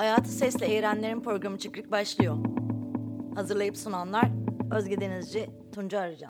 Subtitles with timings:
[0.00, 2.36] Hayatı Sesle Eğrenlerin programı Çıkrık başlıyor.
[3.34, 4.30] Hazırlayıp sunanlar
[4.70, 6.29] Özge Denizci, Tunca Arıcan.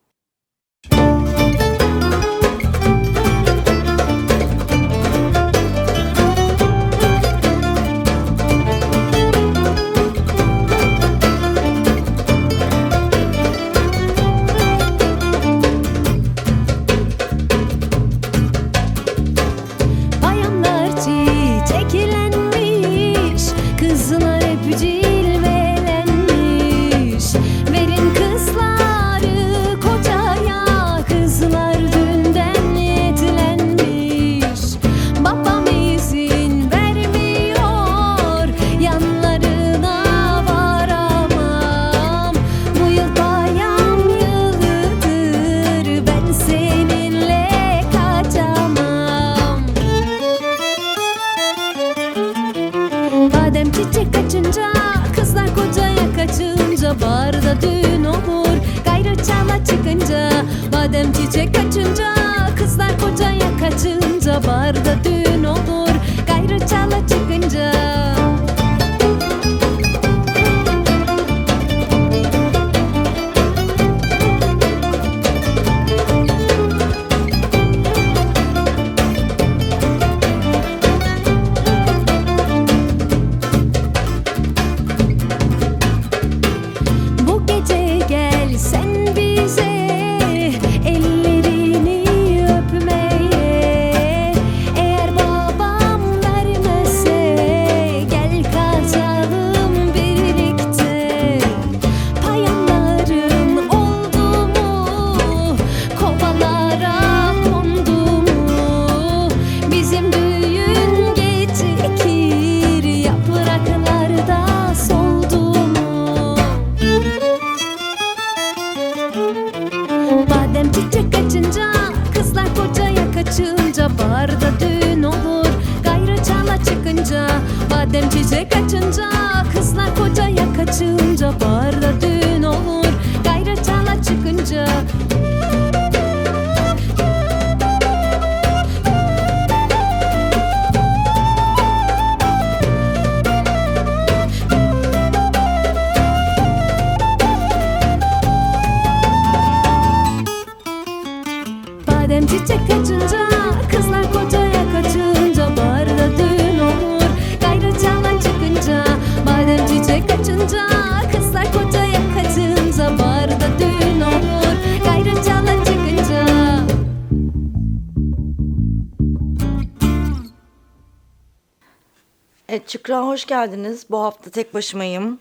[172.71, 173.87] Çıkra hoş geldiniz.
[173.91, 175.21] Bu hafta tek başımayım.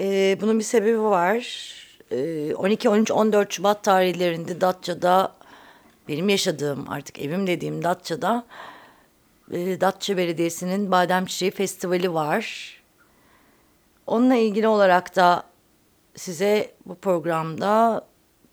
[0.00, 1.72] Ee, bunun bir sebebi var.
[2.10, 5.34] Ee, 12, 13, 14 Şubat tarihlerinde Datça'da
[6.08, 8.46] benim yaşadığım artık evim dediğim Datça'da
[9.52, 12.74] e, Datça Belediyesi'nin Badem Çiçeği Festivali var.
[14.06, 15.42] Onunla ilgili olarak da
[16.16, 18.04] size bu programda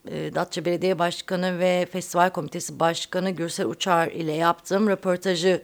[0.08, 5.64] e, Datça Belediye Başkanı ve Festival Komitesi Başkanı Gürsel Uçar ile yaptığım röportajı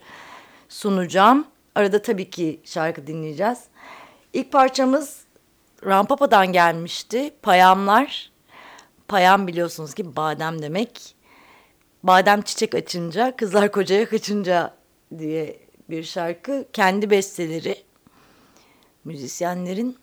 [0.69, 1.54] sunacağım.
[1.75, 3.59] Arada tabii ki şarkı dinleyeceğiz.
[4.33, 5.25] İlk parçamız
[5.85, 7.33] Rampapa'dan gelmişti.
[7.41, 8.31] Payamlar.
[9.07, 11.15] Payam biliyorsunuz ki badem demek.
[12.03, 14.73] Badem çiçek açınca, kızlar kocaya kaçınca
[15.17, 15.59] diye
[15.89, 16.65] bir şarkı.
[16.73, 17.75] Kendi besteleri
[19.05, 19.97] müzisyenlerin.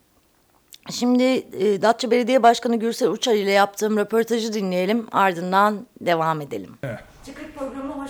[0.91, 5.07] Şimdi e, Datça Belediye Başkanı Gürsel Uçar ile yaptığım röportajı dinleyelim.
[5.13, 6.77] Ardından devam edelim.
[6.83, 7.12] Evet.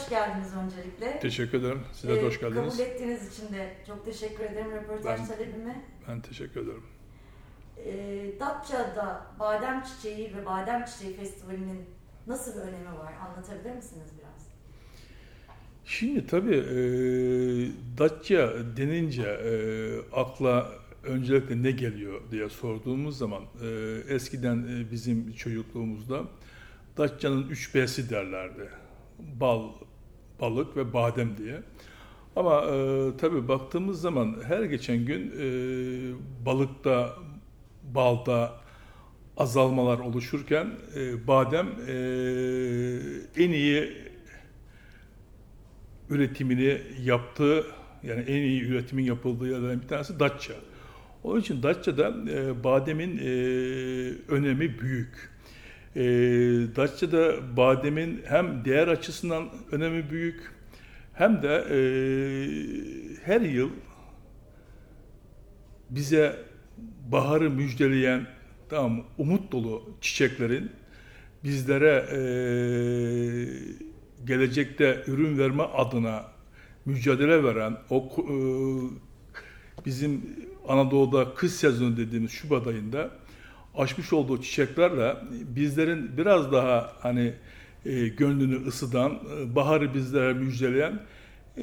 [0.03, 1.21] Hoş geldiniz öncelikle.
[1.21, 1.81] Teşekkür ederim.
[1.93, 2.79] Size de hoş geldiniz.
[2.79, 5.85] Kabul ettiğiniz için de çok teşekkür ederim röportaj ben, talebime.
[6.09, 6.83] Ben teşekkür ederim.
[7.77, 11.85] E, Datça'da Badem Çiçeği ve Badem Çiçeği Festivali'nin
[12.27, 13.13] nasıl bir önemi var?
[13.29, 14.49] Anlatabilir misiniz biraz?
[15.85, 16.77] Şimdi tabii e,
[17.99, 19.55] Datça denince e,
[20.13, 20.73] akla
[21.03, 23.69] öncelikle ne geliyor diye sorduğumuz zaman e,
[24.09, 26.23] eskiden e, bizim çocukluğumuzda
[26.97, 28.69] Datça'nın üç B'si derlerdi.
[29.19, 29.71] Bal,
[30.43, 31.63] balık ve badem diye.
[32.37, 35.47] Ama e, tabii baktığımız zaman her geçen gün e,
[36.47, 37.15] balıkta,
[37.95, 38.53] balda
[39.37, 41.95] azalmalar oluşurken e, badem e,
[43.37, 43.93] en iyi
[46.11, 47.65] üretimini yaptığı
[48.03, 50.55] yani en iyi üretimin yapıldığı yerlerden bir tanesi Datça.
[51.25, 53.31] Onun için Datça'da e, bademin e,
[54.29, 55.32] önemi büyük.
[55.97, 56.03] E,
[56.77, 60.51] Datça'da bademin hem değer açısından önemi büyük
[61.15, 61.79] hem de e,
[63.25, 63.71] her yıl
[65.91, 66.37] bize
[67.13, 68.27] baharı müjdeleyen
[68.69, 70.71] tamam umut dolu çiçeklerin
[71.45, 72.21] bizlere e,
[74.25, 76.25] gelecekte ürün verme adına
[76.85, 78.35] mücadele veren o e,
[79.87, 80.23] bizim
[80.69, 83.11] Anadolu'da kış sezonu dediğimiz Şubat ayında
[83.75, 87.35] açmış olduğu çiçeklerle bizlerin biraz daha hani
[87.87, 91.01] e, gönlünü ısıdan, e, baharı bizlere müjdeleyen
[91.57, 91.63] e,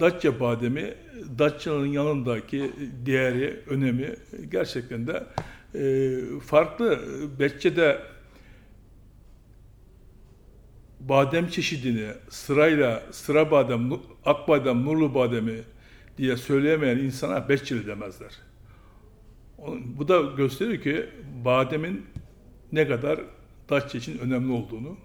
[0.00, 0.94] Datça bademi,
[1.38, 2.72] Datça'nın yanındaki
[3.06, 4.16] değeri, önemi
[4.50, 5.24] gerçekten de
[5.74, 7.00] e, farklı.
[7.38, 7.98] Betçe'de
[11.00, 13.92] badem çeşidini sırayla sıra badem,
[14.24, 15.60] ak badem, nurlu bademi
[16.18, 18.51] diye söyleyemeyen insana Betçeli demezler.
[19.98, 21.08] Bu da gösteriyor ki
[21.44, 22.06] bademin
[22.72, 23.20] ne kadar
[23.70, 24.96] Datça için önemli olduğunu.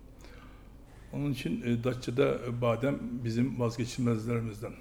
[1.13, 4.71] Onun için e, Datça'da badem bizim vazgeçilmezlerimizden.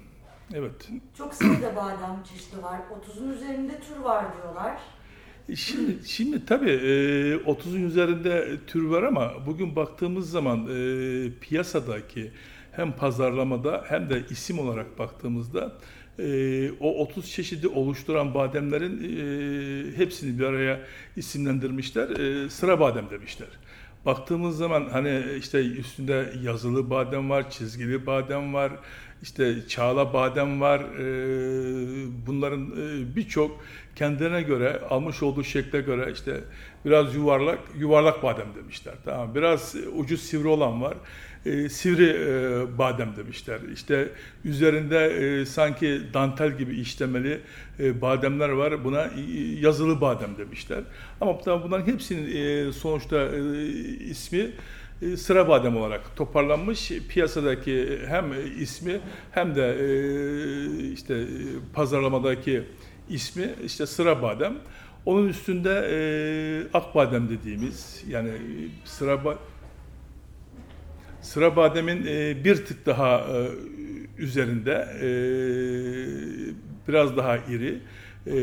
[0.53, 0.89] Evet.
[1.17, 2.79] Çok sayıda badem çeşidi var.
[3.07, 4.77] 30'un üzerinde tür var diyorlar.
[5.49, 6.71] E, şimdi, şimdi tabii
[7.45, 12.31] 30'un üzerinde tür var ama bugün baktığımız zaman e, piyasadaki
[12.71, 15.71] hem pazarlamada hem de isim olarak baktığımızda
[16.19, 20.79] e, o 30 çeşidi oluşturan bademlerin e, hepsini bir araya
[21.15, 22.09] isimlendirmişler.
[22.09, 23.47] E, sıra badem demişler.
[24.05, 28.71] Baktığımız zaman hani işte üstünde yazılı badem var, çizgili badem var,
[29.21, 30.79] işte çağla badem var.
[30.79, 31.05] E,
[32.27, 33.63] bunların e, birçok
[33.95, 36.43] kendine göre almış olduğu şekle göre işte
[36.85, 38.93] biraz yuvarlak yuvarlak badem demişler.
[39.05, 40.97] Tamam biraz ucu sivri olan var
[41.47, 43.59] e, sivri e, badem demişler.
[43.73, 44.09] İşte
[44.45, 47.39] üzerinde e, sanki dantel gibi işlemeli
[47.79, 48.83] e, bademler var.
[48.83, 49.21] Buna e,
[49.59, 50.83] yazılı badem demişler.
[51.21, 53.63] Ama tabii bunların hepsinin e, sonuçta e,
[54.09, 54.51] ismi
[55.01, 56.91] e, sıra badem olarak toparlanmış.
[57.09, 58.25] Piyasadaki hem
[58.59, 58.99] ismi
[59.31, 61.25] hem de e, işte
[61.73, 62.63] pazarlamadaki
[63.09, 64.53] ismi işte sıra badem.
[65.05, 65.97] Onun üstünde e,
[66.73, 68.31] ak badem dediğimiz yani
[68.85, 69.56] sıra badem
[71.27, 73.49] Sıra bademin e, bir tık daha e,
[74.17, 75.09] üzerinde, e,
[76.87, 77.79] biraz daha iri
[78.27, 78.35] e,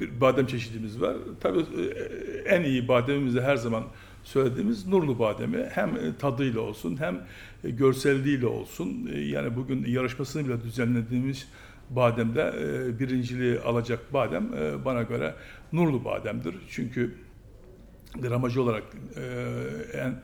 [0.00, 1.16] bir badem çeşidimiz var.
[1.40, 3.84] Tabii e, en iyi bademimizi her zaman
[4.24, 7.20] söylediğimiz nurlu bademi hem tadıyla olsun hem
[7.62, 9.10] görselliğiyle olsun.
[9.14, 11.48] E, yani bugün yarışmasını bile düzenlediğimiz
[11.90, 15.34] bademde e, birinciliği alacak badem e, bana göre
[15.72, 16.54] nurlu bademdir.
[16.70, 17.14] Çünkü
[18.20, 18.84] gramajı olarak
[19.16, 19.22] e,
[19.98, 20.14] en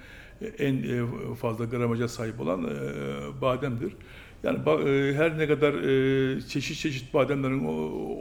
[0.59, 3.93] en e, fazla gramaja sahip olan e, bademdir.
[4.43, 5.75] Yani e, her ne kadar
[6.49, 7.65] çeşit çeşit bademlerin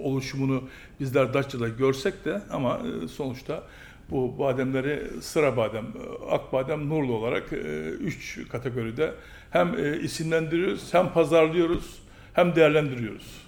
[0.04, 0.64] oluşumunu
[1.00, 2.82] bizler Datça'da görsek de ama
[3.12, 3.64] sonuçta
[4.10, 5.86] bu bademleri sıra badem,
[6.32, 7.54] ak badem, nurlu olarak
[8.00, 9.14] üç kategoride
[9.52, 12.00] hem isimlendiriyoruz, hem pazarlıyoruz,
[12.34, 13.48] hem değerlendiriyoruz.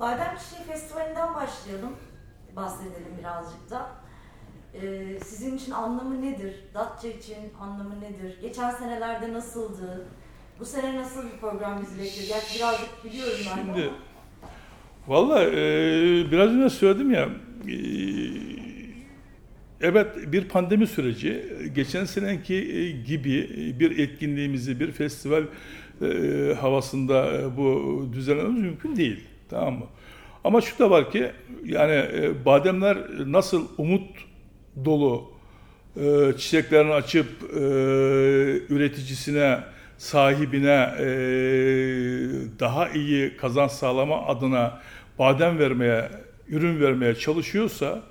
[0.00, 1.92] Badem Çiçeği Festivali'nden başlayalım,
[2.56, 3.99] bahsedelim birazcık da.
[4.74, 6.54] Ee, sizin için anlamı nedir?
[6.74, 8.38] Datça için anlamı nedir?
[8.42, 10.06] Geçen senelerde nasıldı?
[10.60, 12.28] Bu sene nasıl bir program bizi bekliyor?
[12.28, 13.92] Gerçi birazcık biliyorum ben Şimdi, ama.
[15.08, 15.52] Valla e,
[16.30, 17.28] biraz önce söyledim ya,
[17.68, 17.76] e,
[19.80, 21.42] evet bir pandemi süreci,
[21.74, 23.48] geçen seneki e, gibi
[23.80, 25.42] bir etkinliğimizi, bir festival
[26.02, 26.06] e,
[26.60, 29.20] havasında e, bu düzenlememiz mümkün değil.
[29.48, 29.86] Tamam mı?
[30.44, 31.30] Ama şu da var ki,
[31.64, 34.29] yani e, bademler nasıl umut
[34.84, 35.30] dolu
[35.96, 37.58] e, çiçeklerini açıp e,
[38.74, 39.58] üreticisine,
[39.98, 41.06] sahibine e,
[42.60, 44.80] daha iyi kazanç sağlama adına
[45.18, 46.08] badem vermeye,
[46.48, 48.02] ürün vermeye çalışıyorsa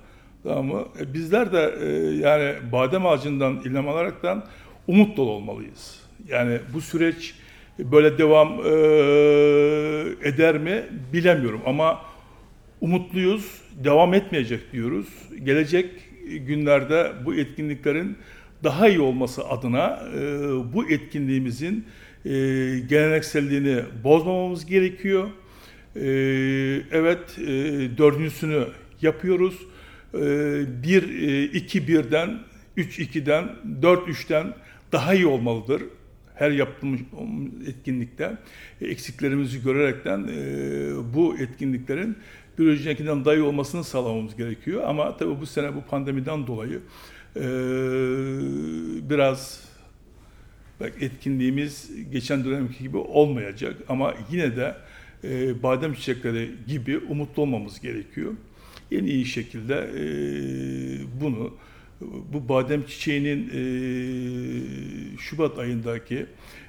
[0.42, 0.84] tamam mı?
[1.00, 4.44] E, bizler de e, yani badem ağacından ilham alaraktan
[4.86, 6.00] umut dolu olmalıyız.
[6.28, 7.34] Yani bu süreç
[7.78, 8.70] böyle devam e,
[10.28, 12.00] eder mi bilemiyorum ama
[12.80, 15.06] umutluyuz, devam etmeyecek diyoruz.
[15.44, 15.90] Gelecek
[16.46, 18.16] günlerde bu etkinliklerin
[18.64, 20.20] daha iyi olması adına e,
[20.72, 21.84] bu etkinliğimizin
[22.24, 22.30] e,
[22.88, 25.28] gelenekselliğini bozmamamız gerekiyor.
[25.96, 26.00] E,
[26.92, 27.46] evet e,
[27.98, 28.66] dördüncüsünü
[29.02, 29.54] yapıyoruz.
[30.14, 30.18] E,
[30.82, 32.38] bir, e, iki birden,
[32.76, 33.48] üç ikiden,
[33.82, 34.54] dört üçten
[34.92, 35.82] daha iyi olmalıdır
[36.40, 37.00] her yaptığımız
[37.66, 38.36] etkinlikte
[38.80, 42.16] eksiklerimizi görerekten e, bu etkinliklerin
[42.68, 44.82] öncekinden daha iyi olmasını sağlamamız gerekiyor.
[44.86, 46.80] Ama tabii bu sene bu pandemiden dolayı
[47.36, 47.42] e,
[49.10, 49.64] biraz
[50.80, 53.76] belki etkinliğimiz geçen dönemki gibi olmayacak.
[53.88, 54.76] Ama yine de
[55.24, 58.32] e, badem çiçekleri gibi umutlu olmamız gerekiyor.
[58.92, 60.04] En iyi şekilde e,
[61.20, 61.54] bunu
[62.32, 63.62] bu badem çiçeğinin e,
[65.18, 66.26] Şubat ayındaki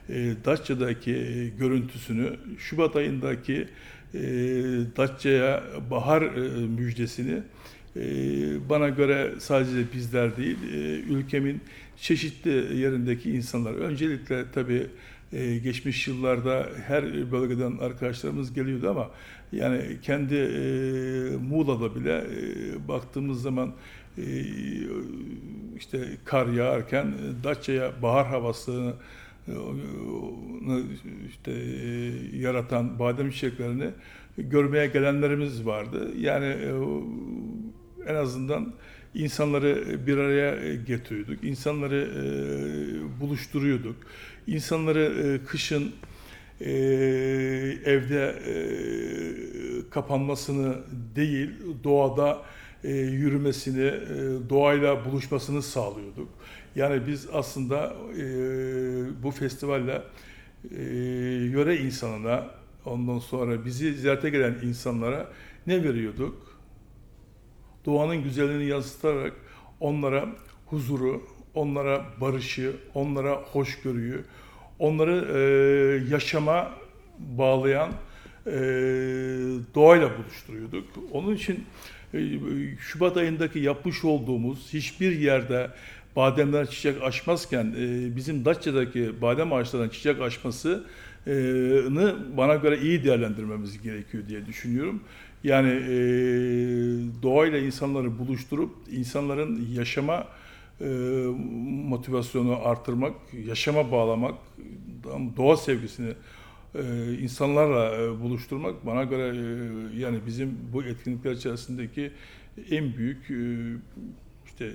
[0.09, 3.67] e, Datça'daki görüntüsünü Şubat ayındaki
[4.13, 4.19] e,
[4.97, 7.43] Datça'ya bahar e, müjdesini
[7.95, 8.01] e,
[8.69, 11.61] bana göre sadece bizler değil, e, ülkemin
[11.97, 13.73] çeşitli yerindeki insanlar.
[13.73, 14.87] Öncelikle tabii
[15.33, 19.11] e, geçmiş yıllarda her bölgeden arkadaşlarımız geliyordu ama
[19.51, 20.61] yani kendi e,
[21.37, 22.23] Muğla'da bile
[22.87, 23.73] baktığımız zaman
[25.77, 27.13] işte kar yağarken
[27.43, 28.93] Datça'ya bahar havasını
[31.29, 33.89] işte e, yaratan badem çiçeklerini
[34.37, 36.11] görmeye gelenlerimiz vardı.
[36.17, 36.71] Yani e,
[38.07, 38.73] en azından
[39.13, 42.09] insanları bir araya getiriyorduk, insanları
[43.21, 43.95] buluşturuyorduk,
[44.47, 45.91] insanları kışın
[47.85, 48.35] evde
[49.89, 50.75] kapanmasını
[51.15, 51.49] değil,
[51.83, 52.41] doğada
[52.83, 53.91] yürümesini,
[54.49, 56.29] doğayla buluşmasını sağlıyorduk.
[56.75, 57.93] Yani biz aslında
[59.23, 60.01] bu festivalle
[61.51, 62.47] yöre insanına,
[62.85, 65.31] ondan sonra bizi ziyarete gelen insanlara
[65.67, 66.51] ne veriyorduk?
[67.85, 69.33] doğanın güzelliğini yansıtarak
[69.79, 70.29] onlara
[70.65, 71.23] huzuru,
[71.53, 74.23] onlara barışı, onlara hoşgörüyü,
[74.79, 76.71] onları e, yaşama
[77.19, 77.91] bağlayan
[78.47, 78.51] e,
[79.75, 80.87] doğayla buluşturuyorduk.
[81.11, 81.65] Onun için
[82.13, 82.19] e,
[82.79, 85.69] Şubat ayındaki yapmış olduğumuz hiçbir yerde
[86.15, 90.83] bademler çiçek açmazken e, bizim Datça'daki badem ağaçlarının çiçek açmasını
[92.37, 95.01] bana göre iyi değerlendirmemiz gerekiyor diye düşünüyorum.
[95.43, 95.93] Yani e,
[97.23, 100.27] doğayla insanları buluşturup insanların yaşama
[100.81, 100.85] e,
[101.87, 103.13] motivasyonu artırmak,
[103.47, 104.35] yaşama bağlamak,
[105.37, 106.13] doğa sevgisini
[106.75, 112.11] e, insanlarla e, buluşturmak bana göre e, yani bizim bu etkinlikler içerisindeki
[112.71, 113.43] en büyük e,
[114.45, 114.71] işte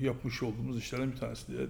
[0.00, 1.66] yapmış olduğumuz işlerden bir tanesi diye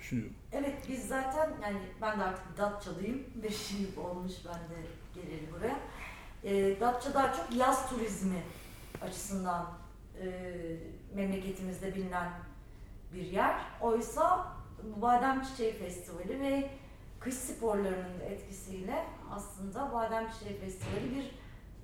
[0.00, 0.34] düşünüyorum.
[0.52, 3.22] Evet biz zaten yani ben de artık Datçalıyım.
[3.42, 5.78] Beş yıl olmuş ben de geleli buraya.
[6.44, 8.42] E, Datça daha çok yaz turizmi
[9.02, 9.66] açısından
[10.22, 10.26] e,
[11.14, 12.30] memleketimizde bilinen
[13.14, 13.60] bir yer.
[13.80, 14.46] Oysa
[14.96, 16.70] Badem Çiçeği Festivali ve
[17.20, 21.30] kış sporlarının etkisiyle aslında Badem Çiçeği Festivali bir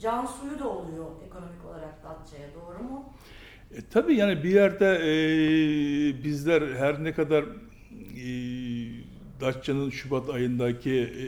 [0.01, 3.13] can suyu da oluyor ekonomik olarak Datça'ya doğru mu?
[3.77, 8.29] E, tabii yani bir yerde e, bizler her ne kadar e,
[9.41, 11.27] Datça'nın Şubat ayındaki e,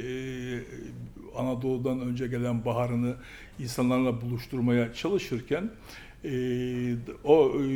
[1.37, 3.15] Anadolu'dan önce gelen baharını
[3.59, 5.71] insanlarla buluşturmaya çalışırken
[6.25, 6.31] e,
[7.25, 7.69] o e,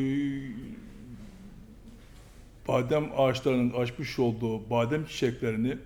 [2.69, 5.77] badem ağaçlarının açmış olduğu badem çiçeklerini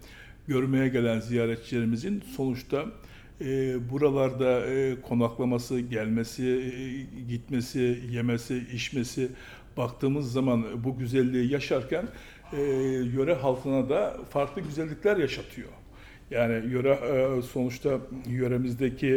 [0.49, 2.87] görmeye gelen ziyaretçilerimizin sonuçta
[3.41, 9.29] e, buralarda e, konaklaması, gelmesi, e, gitmesi, yemesi, içmesi
[9.77, 12.09] baktığımız zaman bu güzelliği yaşarken
[12.53, 12.63] e,
[13.15, 15.69] yöre halkına da farklı güzellikler yaşatıyor.
[16.31, 19.11] Yani yöre e, sonuçta yöremizdeki e,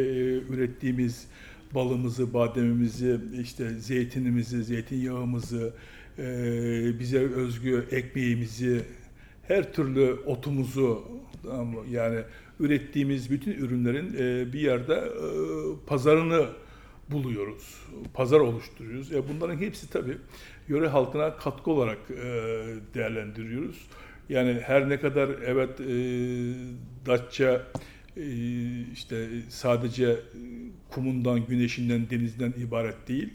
[0.53, 1.27] ürettiğimiz
[1.75, 5.73] balımızı, bademimizi, işte zeytinimizi, zeytinyağımızı,
[6.19, 8.81] e, bize özgü ekmeğimizi,
[9.47, 11.03] her türlü otumuzu
[11.91, 12.19] yani
[12.61, 14.13] ürettiğimiz bütün ürünlerin
[14.53, 15.03] bir yerde
[15.87, 16.45] pazarını
[17.09, 17.77] buluyoruz.
[18.13, 19.11] Pazar oluşturuyoruz.
[19.33, 20.17] Bunların hepsi tabii
[20.67, 21.99] yöre halkına katkı olarak
[22.93, 23.87] değerlendiriyoruz.
[24.31, 25.93] Yani her ne kadar evet e,
[27.05, 27.63] Datça
[28.17, 28.25] e,
[28.93, 30.19] işte sadece
[30.89, 33.29] kumundan, güneşinden, denizden ibaret değil.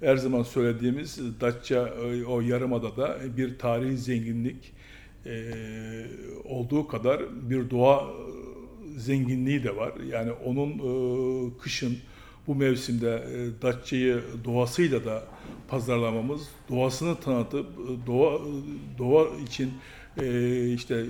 [0.00, 4.72] Her zaman söylediğimiz Datça e, o yarımadada bir tarihi zenginlik
[5.26, 5.52] e,
[6.44, 8.10] olduğu kadar bir doğa
[8.96, 9.92] zenginliği de var.
[10.10, 11.98] Yani onun e, kışın
[12.46, 15.24] bu mevsimde e, Datça'yı doğasıyla da
[15.68, 18.40] pazarlamamız, doğasını tanıtıp e, doğa
[18.98, 19.72] doğa için
[20.20, 21.06] e, işte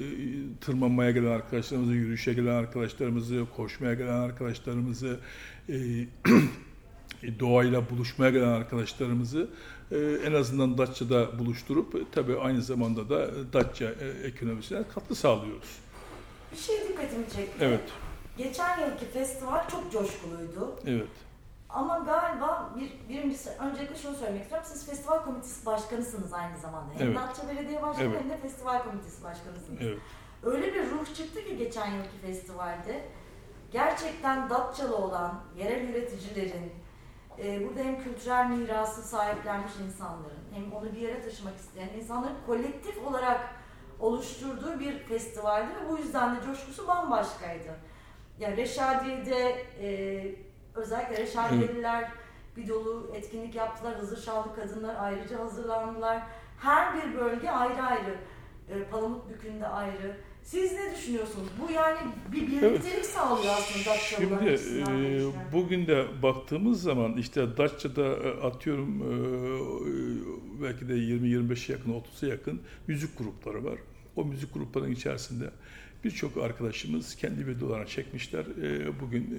[0.61, 5.21] tırmanmaya gelen arkadaşlarımızı, yürüyüşe gelen arkadaşlarımızı, koşmaya gelen arkadaşlarımızı,
[7.41, 9.49] doğayla buluşmaya gelen arkadaşlarımızı
[10.27, 15.82] en azından Datça'da buluşturup tabii aynı zamanda da Datça ekonomisine katkı sağlıyoruz.
[16.53, 17.65] Bir şey dikkatimi çekti.
[17.65, 17.81] Evet.
[18.37, 20.79] Geçen yılki festival çok coşkuluydu.
[20.87, 21.09] Evet.
[21.69, 24.67] Ama galiba bir, birincisi öncelikle şunu söylemek istiyorum.
[24.71, 26.95] Siz festival komitesi başkanısınız aynı zamanda.
[26.99, 27.17] Hem evet.
[27.17, 28.21] Datça Belediye Başkanı evet.
[28.23, 29.79] hem de festival komitesi başkanısınız.
[29.81, 29.99] Evet.
[30.43, 33.05] Öyle bir ruh çıktı ki geçen yılki festivalde.
[33.73, 36.73] Gerçekten Datçalı olan yerel üreticilerin,
[37.39, 43.07] e, burada hem kültürel mirası sahiplenmiş insanların, hem onu bir yere taşımak isteyen insanların kolektif
[43.07, 43.41] olarak
[44.03, 47.75] oluşturduğu bir festivaldi ve bu yüzden de coşkusu bambaşkaydı.
[48.39, 52.11] Yani Reşadiye'de e, Özellikle Reşadiyeliler
[52.57, 53.95] bir dolu etkinlik yaptılar.
[53.95, 56.23] Hazır Şallı kadınlar ayrıca hazırlandılar.
[56.59, 58.17] Her bir bölge ayrı ayrı.
[58.69, 61.49] E, Palamutbükü'nde ayrı, Siz ne düşünüyorsunuz?
[61.61, 61.99] Bu yani
[62.33, 69.03] bir birliktelik sağlıyor aslında Datçalılar Şimdi e, bugün de baktığımız zaman işte Datça'da e, atıyorum
[69.03, 69.13] e,
[70.63, 73.79] belki de 20-25'e yakın 30'a yakın müzik grupları var.
[74.17, 75.51] O müzik gruplarının içerisinde
[76.05, 78.45] birçok arkadaşımız kendi videolarını çekmişler.
[78.63, 79.39] E, bugün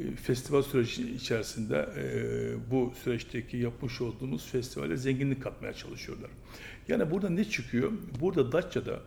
[0.00, 6.30] e, festival süreci içerisinde e, bu süreçteki yapmış olduğumuz festivale zenginlik katmaya çalışıyorlar.
[6.88, 7.92] Yani burada ne çıkıyor?
[8.20, 9.00] Burada Datça'da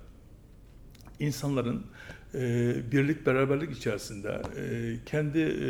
[1.20, 1.86] insanların
[2.34, 5.70] e, birlik beraberlik içerisinde e, kendi e,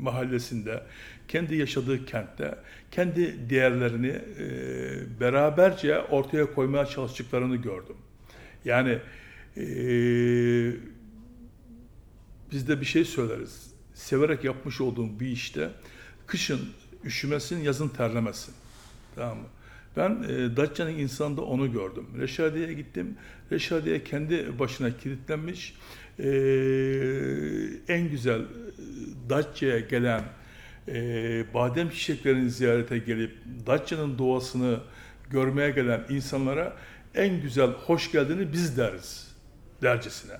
[0.00, 0.82] mahallesinde,
[1.28, 2.58] kendi yaşadığı kentte,
[2.90, 7.96] kendi değerlerini e, beraberce ortaya koymaya çalıştıklarını gördüm.
[8.64, 8.98] Yani
[9.56, 9.66] e,
[12.52, 13.70] biz de bir şey söyleriz.
[13.94, 15.70] Severek yapmış olduğum bir işte
[16.26, 16.60] kışın
[17.04, 18.54] üşümesin, yazın terlemesin.
[19.14, 19.46] Tamam mı?
[19.96, 22.06] Ben e, Datça'nın insanında onu gördüm.
[22.18, 23.16] Reşadiye'ye gittim.
[23.52, 25.74] Reşadiye kendi başına kilitlenmiş.
[26.18, 26.28] E,
[27.88, 28.44] en güzel e,
[29.30, 30.22] Datça'ya gelen
[30.88, 33.32] e, badem çiçeklerini ziyarete gelip
[33.66, 34.80] Datça'nın doğasını
[35.30, 36.76] görmeye gelen insanlara
[37.14, 39.34] en güzel hoş geldini biz deriz
[39.82, 40.34] dercesine.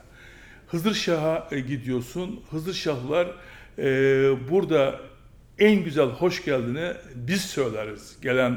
[0.68, 2.40] Hızırşah'a e, gidiyorsun.
[2.50, 3.28] Hızırşahlılar
[3.78, 3.84] e,
[4.50, 5.00] burada
[5.58, 8.56] en güzel hoş geldini biz söyleriz gelen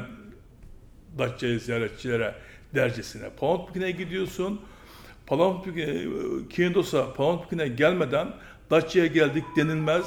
[1.18, 2.34] Datça'ya ziyaretçilere
[2.74, 3.30] dercesine.
[3.40, 4.60] Pamukkale'ye gidiyorsun.
[5.26, 6.04] Pamukkale,
[6.50, 8.28] Kindos'a Pamukkale'ye gelmeden
[8.70, 10.06] Datça'ya geldik denilmez.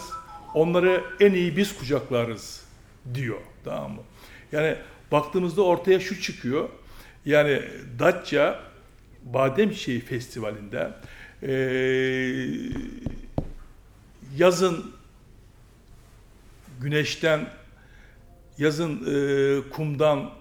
[0.54, 2.66] Onları en iyi biz kucaklarız
[3.14, 3.42] diyor.
[3.64, 4.02] Tamam mı?
[4.52, 4.76] Yani
[5.12, 6.70] baktığımızda ortaya şu çıkıyor.
[7.26, 7.62] Yani
[8.00, 8.60] Datça
[9.24, 10.92] Badem Çiçeği Festivali'nde
[11.44, 11.54] e,
[14.38, 14.92] yazın
[16.82, 17.50] güneşten,
[18.58, 20.32] yazın e, kumdan,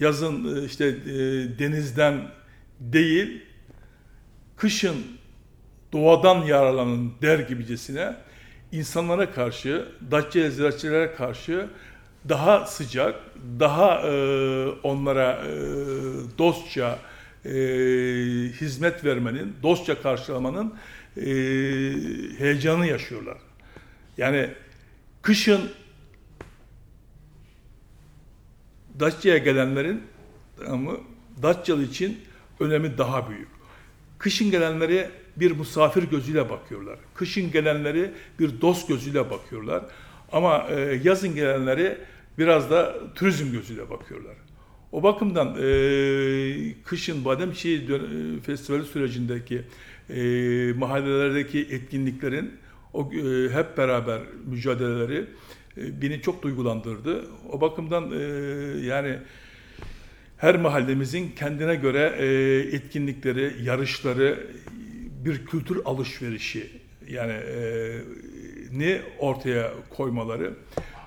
[0.00, 1.14] yazın e, işte e,
[1.58, 2.30] denizden
[2.80, 3.42] değil,
[4.56, 4.96] kışın
[5.92, 8.16] doğadan yararlanın der gibicesine
[8.72, 11.68] insanlara karşı, Datça ziyaretçilere karşı
[12.28, 13.14] daha sıcak,
[13.60, 14.12] daha e,
[14.82, 15.48] onlara e,
[16.38, 16.98] dostça
[17.44, 17.50] e,
[18.60, 20.74] hizmet vermenin, dostça karşılamanın
[21.16, 21.22] e,
[22.38, 23.38] heyecanı yaşıyorlar.
[24.18, 24.50] Yani
[25.22, 25.70] kışın
[29.00, 30.02] Datça'ya gelenlerin
[30.68, 30.92] ama
[31.42, 32.18] Datçalı için
[32.60, 33.48] önemi daha büyük.
[34.18, 36.98] Kışın gelenleri bir misafir gözüyle bakıyorlar.
[37.14, 39.84] Kışın gelenleri bir dost gözüyle bakıyorlar.
[40.32, 41.98] Ama e, yazın gelenleri
[42.38, 44.36] biraz da turizm gözüyle bakıyorlar.
[44.92, 47.88] O bakımdan e, kışın Bademçi
[48.46, 49.62] Festivali sürecindeki
[50.10, 50.22] e,
[50.72, 52.52] mahallelerdeki etkinliklerin
[52.92, 55.24] o e, hep beraber mücadeleleri
[55.76, 57.24] e, beni çok duygulandırdı.
[57.52, 58.16] O bakımdan e,
[58.86, 59.18] yani
[60.36, 62.26] her mahallemizin kendine göre e,
[62.76, 64.46] etkinlikleri, yarışları,
[65.24, 66.70] bir kültür alışverişi
[67.08, 68.00] yani e,
[68.72, 70.54] ne ortaya koymaları.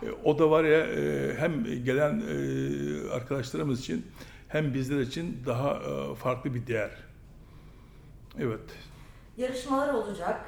[0.04, 4.06] E, o da var ya e, hem gelen e, arkadaşlarımız için
[4.48, 6.92] hem bizler için daha e, farklı bir değer.
[8.40, 8.62] Evet.
[9.38, 10.42] Yarışmalar olacak.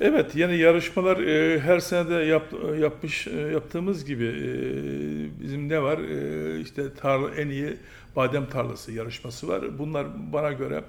[0.00, 4.50] Evet yani yarışmalar e, her sene de yap, yapmış e, yaptığımız gibi e,
[5.42, 7.76] bizim ne var e, işte tarla, en iyi
[8.16, 9.78] badem tarlası yarışması var.
[9.78, 10.84] Bunlar bana göre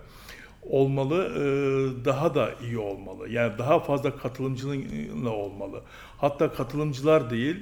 [0.62, 3.30] olmalı e, daha da iyi olmalı.
[3.30, 5.82] Yani daha fazla katılımcılıkla olmalı.
[6.18, 7.56] Hatta katılımcılar değil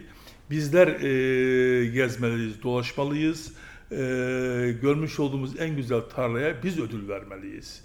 [0.49, 3.53] bizler e, gezmeliyiz, dolaşmalıyız.
[3.91, 3.95] E,
[4.81, 7.83] görmüş olduğumuz en güzel tarlaya biz ödül vermeliyiz.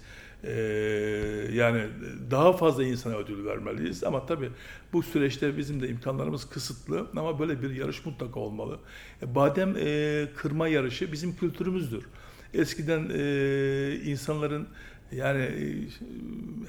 [1.53, 1.83] Yani
[2.31, 4.49] daha fazla insana ödül vermeliyiz ama tabii
[4.93, 8.79] bu süreçte bizim de imkanlarımız kısıtlı ama böyle bir yarış mutlaka olmalı.
[9.21, 9.73] Badem
[10.35, 12.05] kırma yarışı bizim kültürümüzdür.
[12.53, 13.01] Eskiden
[14.05, 14.67] insanların
[15.15, 15.87] yani e,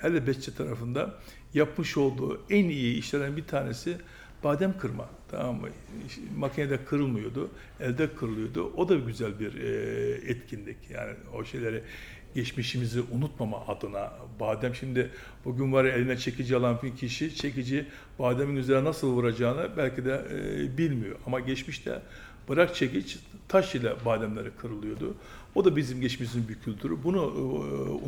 [0.00, 1.14] hele Betçe tarafında
[1.54, 3.96] yapmış olduğu en iyi işlerden bir tanesi
[4.44, 5.09] badem kırma.
[5.30, 5.68] Tamam mı?
[6.37, 8.72] Makinede kırılmıyordu, elde kırılıyordu.
[8.76, 10.76] O da güzel bir e, etkinlik.
[10.90, 11.82] Yani o şeyleri
[12.35, 15.11] geçmişimizi unutmama adına badem şimdi
[15.44, 17.87] bugün var ya eline çekici alan bir kişi çekici
[18.18, 22.02] bademin üzerine nasıl vuracağını belki de e, bilmiyor ama geçmişte
[22.48, 25.14] bırak çekiç taş ile bademleri kırılıyordu.
[25.56, 27.04] O da bizim geçmişimizin bir kültürü.
[27.04, 27.40] Bunu e,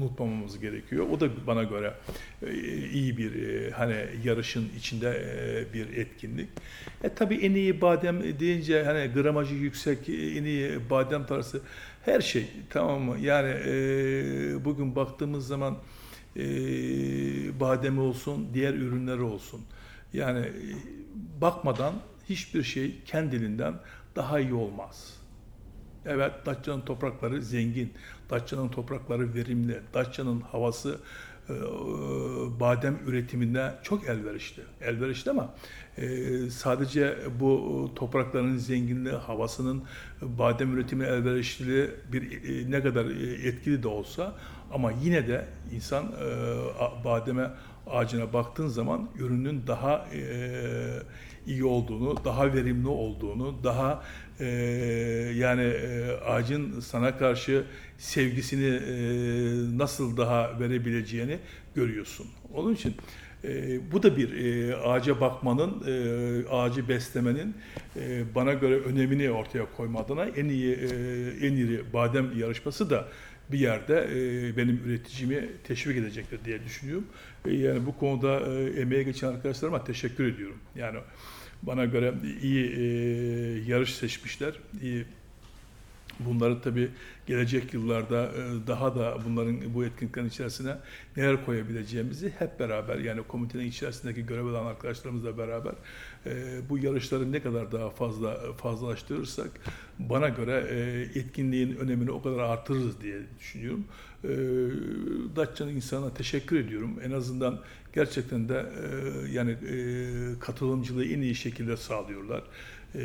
[0.03, 1.07] unutmamamız gerekiyor.
[1.13, 1.95] O da bana göre
[2.43, 2.55] e,
[2.89, 6.49] iyi bir e, hani yarışın içinde e, bir etkinlik.
[7.05, 11.61] E tabii en iyi badem deyince hani gramajı yüksek en iyi badem tarzı
[12.05, 13.19] her şey tamam mı?
[13.21, 13.55] Yani
[14.65, 15.77] bugün baktığımız zaman
[16.37, 16.41] e,
[17.61, 19.61] bademi olsun, diğer ürünleri olsun.
[20.13, 20.45] Yani
[21.41, 21.95] bakmadan
[22.29, 23.75] hiçbir şey kendiliğinden
[24.17, 25.18] daha iyi olmaz.
[26.09, 27.93] Evet, Datça'nın toprakları zengin,
[28.31, 30.99] Datça'nın toprakları verimli, Datça'nın havası
[31.51, 31.55] e,
[32.61, 34.63] badem üretiminde çok elverişli.
[34.81, 35.55] Elverişli ama
[35.99, 36.07] e,
[36.51, 39.83] sadece bu toprakların zenginliği, havasının
[40.23, 43.05] badem üretimi elverişli bir e, ne kadar
[43.45, 44.35] etkili de olsa
[44.73, 46.13] ama yine de insan
[47.05, 47.51] bademe
[47.87, 50.07] ağacına baktığın zaman ürünün daha
[51.47, 54.03] iyi olduğunu, daha verimli olduğunu, daha
[54.41, 54.47] e,
[55.37, 57.65] yani e, ağacın sana karşı
[57.99, 58.93] sevgisini e,
[59.79, 61.39] nasıl daha verebileceğini
[61.75, 62.27] görüyorsun.
[62.55, 62.95] Onun için
[63.45, 67.55] e, bu da bir e, ağaca bakmanın, e, ağacı beslemenin
[67.97, 70.87] e, bana göre önemini ortaya koyma adına en iyi e,
[71.47, 73.09] en iri badem yarışması da
[73.53, 77.07] bir yerde e, benim üreticimi teşvik edecektir diye düşünüyorum.
[77.47, 80.59] E, yani bu konuda e, emeğe geçen arkadaşlarıma teşekkür ediyorum.
[80.77, 80.99] Yani
[81.63, 82.83] bana göre iyi e,
[83.67, 84.55] yarış seçmişler.
[84.83, 85.05] İyi
[86.21, 86.91] Bunları tabii
[87.27, 90.77] gelecek yıllarda e, daha da bunların bu etkinliklerin içerisine
[91.17, 95.73] neler koyabileceğimizi hep beraber yani komitenin içerisindeki görev alan arkadaşlarımızla beraber
[96.27, 99.51] e, bu yarışları ne kadar daha fazla fazlalaştırırsak
[99.99, 103.85] bana göre e, etkinliğin önemini o kadar artırırız diye düşünüyorum.
[105.37, 107.01] Datça'nın insana teşekkür ediyorum.
[107.05, 107.59] En azından
[107.95, 108.67] gerçekten de
[109.33, 109.57] yani
[110.41, 112.43] katılımcılığı en iyi şekilde sağlıyorlar
[112.95, 113.01] e,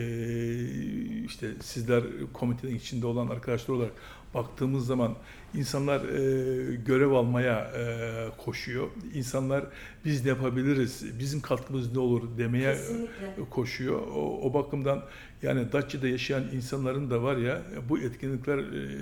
[1.25, 3.91] işte sizler komitenin içinde olan arkadaşlar olarak
[4.33, 5.15] baktığımız zaman
[5.53, 8.87] insanlar e, görev almaya e, koşuyor.
[9.13, 9.65] İnsanlar
[10.05, 13.49] biz ne yapabiliriz, bizim katkımız ne olur demeye Kesinlikle.
[13.49, 14.01] koşuyor.
[14.01, 15.03] O, o bakımdan
[15.41, 18.99] yani Datça'da yaşayan insanların da var ya bu etkinlikler e,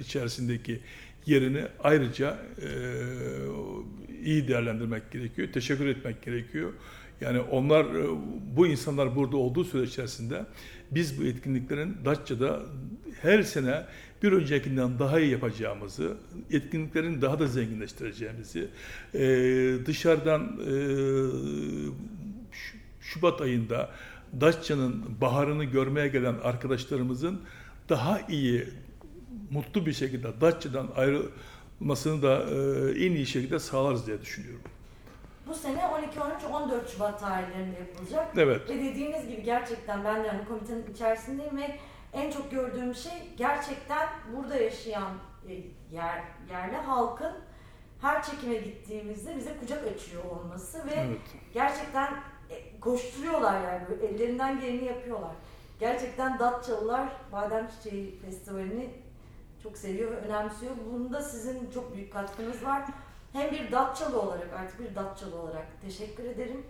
[0.00, 0.80] içerisindeki
[1.26, 2.68] yerini ayrıca e,
[4.24, 6.72] iyi değerlendirmek gerekiyor, teşekkür etmek gerekiyor.
[7.20, 7.86] Yani onlar,
[8.56, 10.44] bu insanlar burada olduğu süre içerisinde
[10.90, 12.62] biz bu etkinliklerin Datça'da
[13.22, 13.84] her sene
[14.22, 16.16] bir öncekinden daha iyi yapacağımızı,
[16.50, 18.68] etkinliklerin daha da zenginleştireceğimizi,
[19.86, 20.60] dışarıdan
[23.00, 23.90] Şubat ayında
[24.40, 27.40] Datça'nın baharını görmeye gelen arkadaşlarımızın
[27.88, 28.68] daha iyi,
[29.50, 32.42] mutlu bir şekilde Datça'dan ayrılmasını da
[32.90, 34.62] en iyi şekilde sağlarız diye düşünüyorum.
[35.48, 38.26] Bu sene 12, 13, 14 Şubat tarihlerinde yapılacak.
[38.36, 38.70] Evet.
[38.70, 41.78] Ve dediğiniz gibi gerçekten ben de hani komitenin içerisindeyim ve
[42.12, 45.12] en çok gördüğüm şey gerçekten burada yaşayan
[45.48, 45.52] e,
[45.92, 47.32] yer, yerli halkın
[48.00, 51.18] her çekime gittiğimizde bize kucak açıyor olması ve evet.
[51.54, 52.14] gerçekten
[52.50, 55.32] e, koşturuyorlar yani ellerinden geleni yapıyorlar.
[55.80, 58.90] Gerçekten Datçalılar Badem Çiçeği Festivali'ni
[59.62, 60.72] çok seviyor ve önemsiyor.
[60.92, 62.82] Bunda sizin çok büyük katkınız var.
[63.32, 66.62] Hem bir Datçalı olarak artık bir Datçalı olarak teşekkür ederim.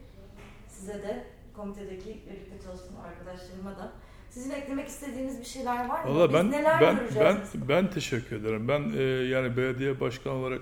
[0.69, 1.25] Size de
[1.57, 3.93] komitedeki birlikte çalıştığım arkadaşlarıma da.
[4.31, 6.15] Sizin eklemek istediğiniz bir şeyler var mı?
[6.15, 8.69] Valla ben ben ben ben teşekkür ederim.
[8.69, 10.61] Ben e, yani belediye başkanı olarak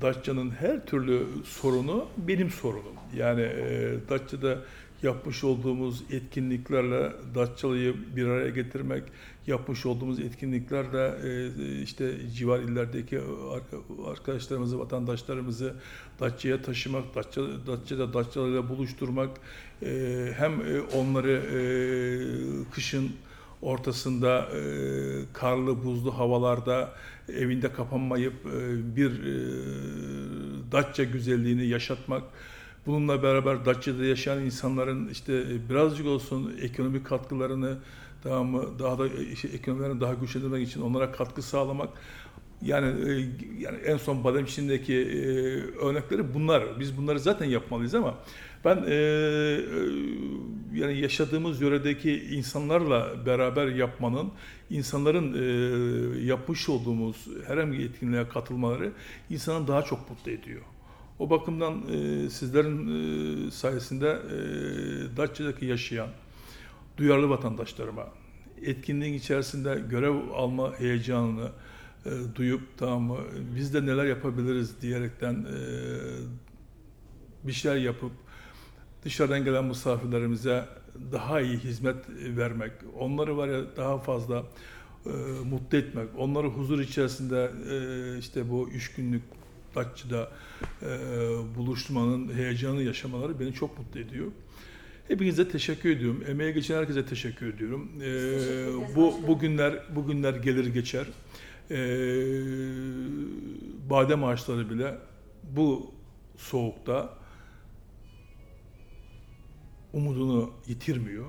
[0.00, 2.94] Datça'nın her türlü sorunu benim sorunum.
[3.16, 4.58] Yani e, Datça'da
[5.02, 9.02] yapmış olduğumuz etkinliklerle Datçalı'yı bir araya getirmek,
[9.46, 13.20] yapmış olduğumuz etkinliklerle e, işte civar illerdeki
[14.06, 15.74] arkadaşlarımızı, vatandaşlarımızı
[16.20, 19.30] Datça'ya taşımak, Datça, Datça'da Datçalı'yla buluşturmak,
[19.82, 21.42] e, hem e, onları
[22.74, 23.10] kışın
[23.62, 24.48] ortasında
[25.32, 26.94] karlı buzlu havalarda
[27.28, 28.34] evinde kapanmayıp
[28.96, 29.12] bir
[30.72, 32.22] Datça güzelliğini yaşatmak,
[32.86, 37.78] Bununla beraber Datça'da yaşayan insanların işte e, birazcık olsun ekonomik katkılarını
[38.24, 41.88] daha mı daha da işte ekonomilerini daha güçlendirmek için onlara katkı sağlamak
[42.62, 43.12] yani e,
[43.58, 45.26] yani en son Bademçin'deki e,
[45.76, 46.80] örnekleri bunlar.
[46.80, 48.14] Biz bunları zaten yapmalıyız ama
[48.64, 48.94] ben e,
[50.74, 54.32] yani yaşadığımız yöredeki insanlarla beraber yapmanın,
[54.70, 57.16] insanların e, yapmış olduğumuz
[57.46, 58.92] herhangi etkinliğe katılmaları
[59.30, 60.62] insanı daha çok mutlu ediyor.
[61.22, 62.78] O bakımdan e, sizlerin
[63.46, 64.36] e, sayesinde e,
[65.16, 66.08] Datça'daki yaşayan
[66.96, 68.08] duyarlı vatandaşlarıma
[68.62, 71.48] etkinliğin içerisinde görev alma heyecanını
[72.06, 73.16] e, duyup tamam mı
[73.56, 74.80] biz de neler yapabiliriz?
[74.82, 75.58] diyerekten e,
[77.46, 78.12] bir şeyler yapıp
[79.04, 80.64] dışarıdan gelen misafirlerimize
[81.12, 81.96] daha iyi hizmet
[82.36, 84.44] vermek, onları var ya daha fazla
[85.06, 85.10] e,
[85.44, 89.22] mutlu etmek, onları huzur içerisinde e, işte bu üç günlük
[89.74, 90.30] Datça'da
[90.82, 90.88] e,
[91.56, 94.32] buluşmanın heyecanı yaşamaları beni çok mutlu ediyor.
[95.08, 96.24] Hepinize teşekkür ediyorum.
[96.28, 97.90] Emeğe geçen herkese teşekkür ediyorum.
[98.02, 101.06] Ee, bu bugünler bugünler gelir geçer.
[101.70, 101.76] Ee,
[103.90, 104.98] badem ağaçları bile
[105.42, 105.94] bu
[106.36, 107.18] soğukta
[109.92, 111.26] umudunu yitirmiyor.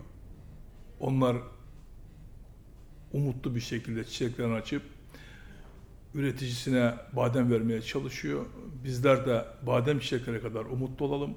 [1.00, 1.38] Onlar
[3.14, 4.84] umutlu bir şekilde çiçeklerini açıp
[6.14, 8.46] üreticisine badem vermeye çalışıyor.
[8.84, 11.34] Bizler de badem çiçekleri kadar umutlu olalım.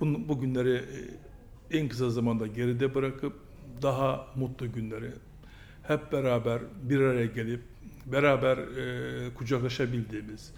[0.00, 3.32] Bu, bu günleri e, en kısa zamanda geride bırakıp
[3.82, 5.10] daha mutlu günleri
[5.82, 7.60] hep beraber bir araya gelip
[8.06, 10.52] beraber e, kucaklaşabildiğimiz,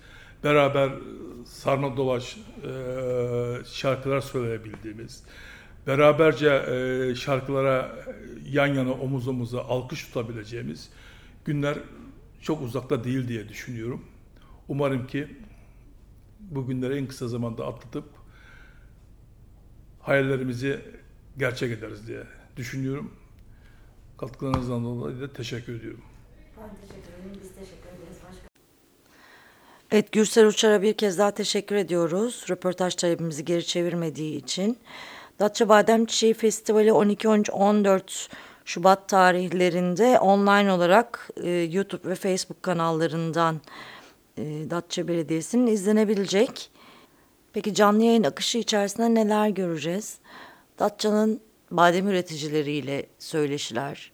[0.44, 0.90] beraber
[1.44, 2.70] sarma dolaş e,
[3.64, 5.24] şarkılar söyleyebildiğimiz,
[5.86, 7.96] beraberce e, şarkılara
[8.50, 10.90] yan yana omuz omuza alkış tutabileceğimiz
[11.44, 11.78] günler
[12.44, 14.04] çok uzakta değil diye düşünüyorum.
[14.68, 15.28] Umarım ki
[16.40, 18.04] bu günleri en kısa zamanda atlatıp
[20.00, 20.80] hayallerimizi
[21.38, 22.22] gerçek ederiz diye
[22.56, 23.14] düşünüyorum.
[24.18, 26.02] Katkılarınızdan dolayı da teşekkür ediyorum.
[26.56, 27.40] Ben teşekkür ederim.
[27.42, 28.48] Biz teşekkür ederiz başkanım.
[29.90, 32.44] Evet Gürsel Uçar'a bir kez daha teşekkür ediyoruz.
[32.50, 34.78] Röportaj talebimizi geri çevirmediği için.
[35.40, 38.28] Datça Badem Çiçeği Festivali 12, 13, 14
[38.64, 43.60] Şubat tarihlerinde online olarak e, YouTube ve Facebook kanallarından
[44.38, 46.70] e, Datça Belediyesi'nin izlenebilecek.
[47.52, 50.18] Peki canlı yayın akışı içerisinde neler göreceğiz?
[50.78, 54.12] Datça'nın badem üreticileriyle söyleşiler,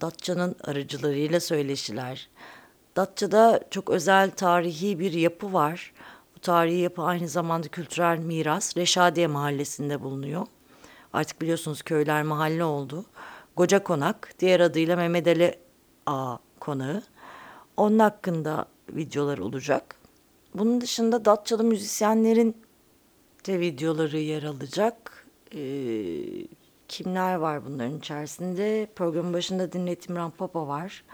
[0.00, 2.28] Datça'nın arıcılarıyla söyleşiler.
[2.96, 5.92] Datça'da çok özel tarihi bir yapı var.
[6.36, 8.76] Bu tarihi yapı aynı zamanda kültürel miras.
[8.76, 10.46] Reşadiye Mahallesi'nde bulunuyor.
[11.12, 13.04] Artık biliyorsunuz köyler mahalle oldu.
[13.56, 15.58] Goca Konak, diğer adıyla Mehmet Ali
[16.06, 17.02] A konağı.
[17.76, 19.96] Onun hakkında videolar olacak.
[20.54, 22.56] Bunun dışında Datçalı müzisyenlerin
[23.46, 25.26] de videoları yer alacak.
[25.54, 25.58] Ee,
[26.88, 28.88] kimler var bunların içerisinde?
[28.96, 31.04] Programın başında dinlettiğim Rampapa var.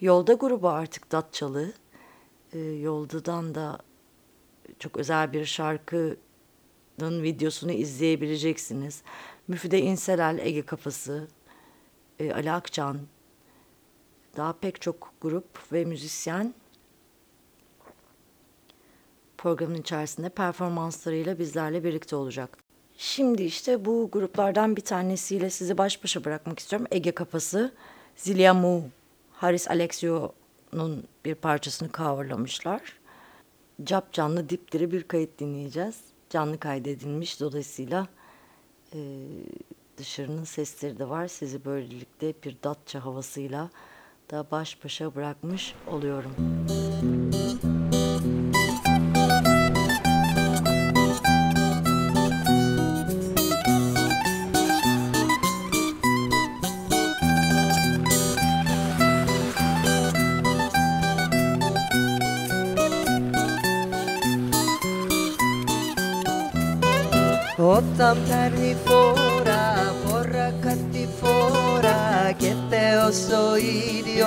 [0.00, 1.72] Yolda grubu artık Datçalı.
[2.52, 3.78] Ee, Yolda'dan da
[4.78, 9.02] çok özel bir şarkının videosunu izleyebileceksiniz.
[9.48, 11.28] Müfide İnselal, Ege Kafası,
[12.20, 12.98] e, Ali Akcan,
[14.36, 16.54] daha pek çok grup ve müzisyen
[19.38, 22.58] programın içerisinde performanslarıyla bizlerle birlikte olacak.
[22.96, 26.86] Şimdi işte bu gruplardan bir tanesiyle sizi baş başa bırakmak istiyorum.
[26.90, 27.72] Ege Kafası,
[28.16, 28.84] Zilya Mu,
[29.32, 32.80] Haris Alexio'nun bir parçasını coverlamışlar.
[33.84, 36.00] Cap canlı dipdiri bir kayıt dinleyeceğiz.
[36.30, 38.06] Canlı kaydedilmiş dolayısıyla
[38.94, 38.98] e,
[40.00, 41.28] dışarının sesleri de var.
[41.28, 43.70] Sizi böylelikle bir datça havasıyla
[44.30, 46.32] da baş başa bırakmış oluyorum.
[47.02, 47.69] Müzik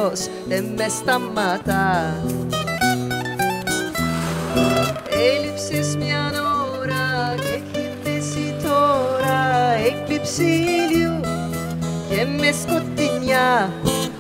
[0.04, 2.16] ίδιος δεν μες σταματά
[5.10, 6.32] Έλειψες μια
[6.80, 9.40] ώρα και έχει πέσει τώρα.
[9.86, 11.20] Έκλειψη ήλιου
[12.10, 13.72] και με σκοτεινιά.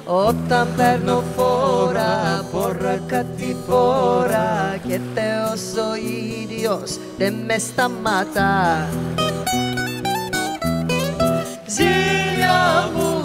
[0.05, 8.87] Όταν παίρνω φόρα, φορά κάτι φορά Και Θεός ο ίδιος δεν μες σταματά
[11.67, 13.23] Ζήλια μου,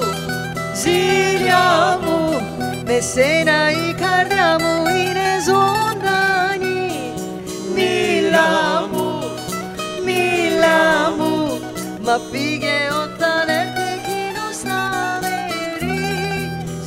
[0.75, 2.08] ζήλια μου
[3.01, 7.15] Με σένα η καρδιά μου είναι ζωντανή.
[7.75, 8.51] Μίλα
[8.93, 9.09] μου,
[10.05, 10.81] μίλα
[11.19, 11.61] μου.
[12.05, 14.81] Μα φύγε όταν έρθει εκείνος να
[15.23, 15.37] με
[15.79, 16.01] βρει.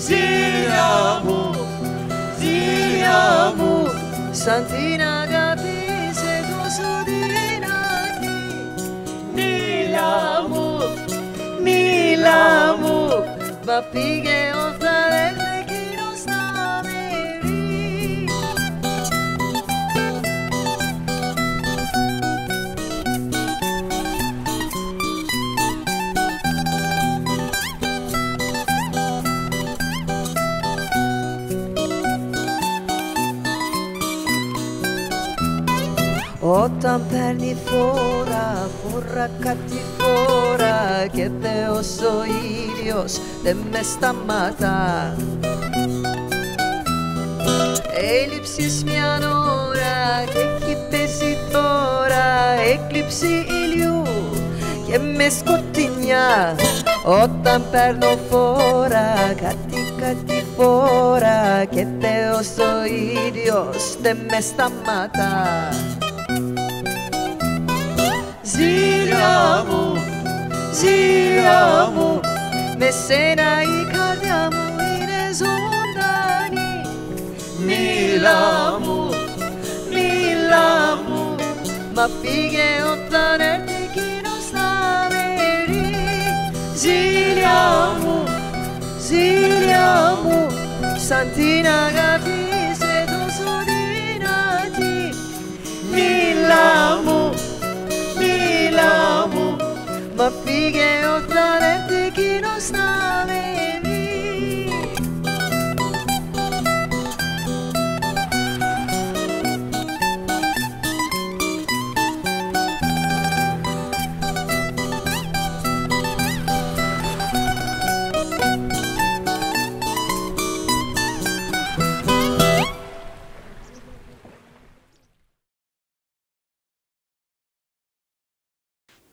[0.06, 1.56] Ζήλια μου,
[2.40, 3.88] ζήλια μου.
[4.32, 5.80] Σαν την αγάπη
[6.20, 8.40] σε τόσο δυνατή.
[9.36, 10.14] Μίλα
[10.50, 10.78] μου,
[11.64, 13.08] μίλα μου.
[13.66, 14.61] Μα πήγε όταν
[36.64, 45.16] Όταν παίρνει φόρα, φορά κάτι φορά Και Θεός ο ίδιος δεν με σταματά.
[48.24, 49.20] Έλειψες μια
[49.68, 52.26] ώρα και έχει πέσει τώρα
[52.74, 54.04] Έκλειψη ηλιού
[54.88, 56.56] και με σκοτεινιά.
[57.06, 65.70] Όταν παίρνω φόρα κάτι κάτι φορά Και Θεός ο ίδιος δεν με σταματά
[68.56, 70.04] Ζήλια μου,
[70.74, 72.20] ζήλια μου
[72.78, 76.74] Με σένα η καρδιά μου είναι ζωντανή
[77.66, 79.10] Μίλα μου,
[79.90, 81.36] μίλα μου
[81.96, 84.70] Μα πήγε όταν έρθει εκείνος να
[85.10, 85.24] με
[85.68, 85.96] βρει
[86.76, 87.62] Ζήλια
[88.02, 88.24] μου,
[89.08, 90.48] ζήλια μου
[91.08, 92.11] Σαν την αγάπη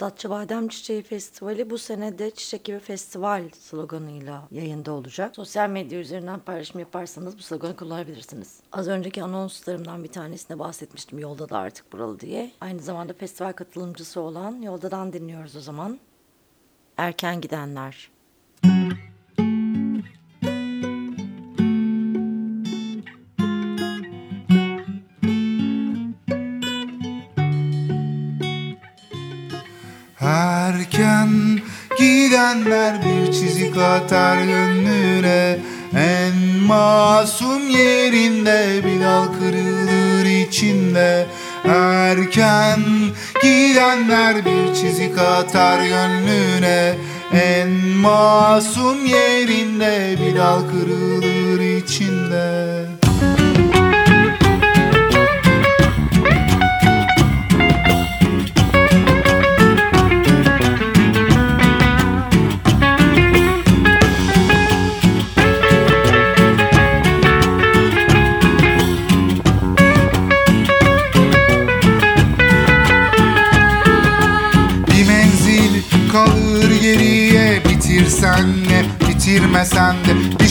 [0.08, 5.36] Datça Badem Çiçeği Festivali bu sene de Çiçek gibi festival sloganıyla yayında olacak.
[5.36, 8.60] Sosyal medya üzerinden paylaşım yaparsanız bu sloganı kullanabilirsiniz.
[8.72, 12.50] Az önceki anonslarımdan bir tanesinde bahsetmiştim yolda da artık buralı diye.
[12.60, 15.98] Aynı zamanda festival katılımcısı olan Yoldadan dinliyoruz o zaman.
[16.96, 18.10] Erken gidenler.
[30.98, 31.60] Erken
[31.98, 35.58] gidenler bir çizik atar gönlüne.
[35.96, 41.26] En masum yerinde bir dal kırılır içinde.
[41.64, 42.80] Erken
[43.42, 46.94] gidenler bir çizik atar gönlüne.
[47.32, 52.97] En masum yerinde bir dal kırılır içinde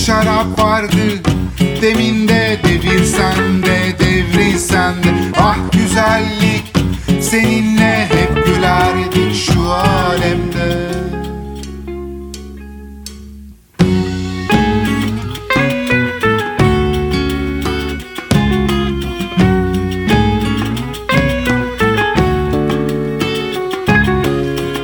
[0.08, 1.22] şarap vardı.
[1.82, 6.74] Deminde devirsen de devrilsen de ah güzellik
[7.22, 10.92] seninle hep gülerdik şu alemde.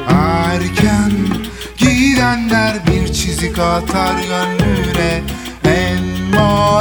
[0.10, 1.12] Erken
[1.78, 4.62] gidenler bir çizik atar gönlüne.
[4.62, 4.62] En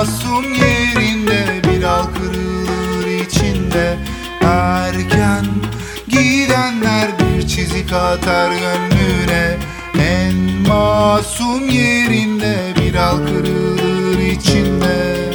[0.03, 3.97] masum yerinde bir al kırılır içinde.
[4.41, 5.47] Erken
[6.09, 9.57] gidenler bir çizik atar gönlüne.
[9.99, 10.37] En
[10.69, 15.32] masum yerinde bir al kırılır içinde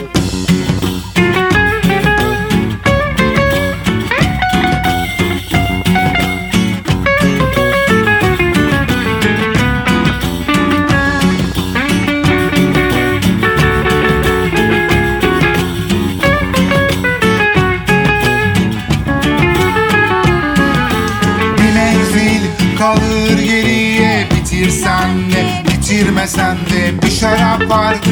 [27.20, 28.10] şarap vardı.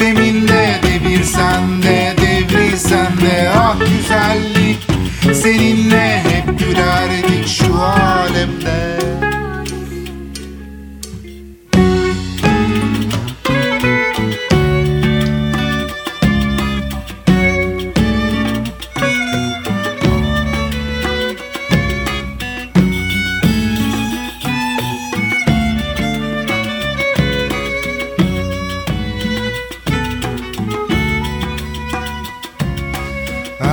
[0.00, 4.88] Devirsen de devrilsen de ah güzellik
[5.34, 6.22] seninle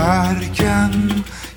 [0.03, 0.93] Erken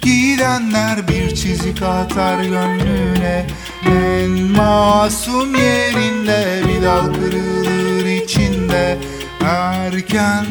[0.02, 3.46] gidenler bir çizik atar gönlüne.
[3.86, 8.98] En masum yerinde bir dal kırılır içinde.
[9.44, 10.46] Erken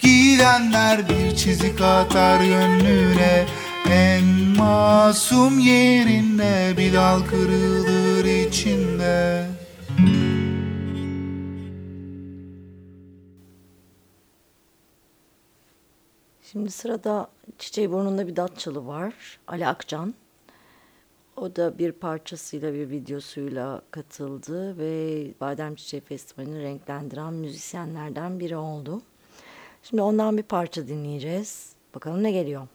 [0.00, 3.44] gidenler bir çizik atar gönlüne.
[3.90, 4.24] En
[4.56, 9.46] masum yerinde bir dal kırılır içinde
[16.56, 17.28] Şimdi sırada
[17.58, 19.14] Çiçeği Burnunda bir Datçalı var.
[19.46, 20.14] Ali Akcan.
[21.36, 29.02] O da bir parçasıyla bir videosuyla katıldı ve Badem Çiçeği Festivali'ni renklendiren müzisyenlerden biri oldu.
[29.82, 31.72] Şimdi ondan bir parça dinleyeceğiz.
[31.94, 32.66] Bakalım ne geliyor.